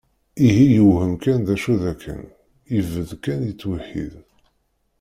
Ihi 0.47 0.65
yewhem 0.75 1.13
d 1.47 1.49
acu 1.53 1.73
d 1.81 1.83
akken, 1.91 2.21
ibedd 2.77 3.11
kan 3.23 3.39
yettweḥḥid. 3.45 4.13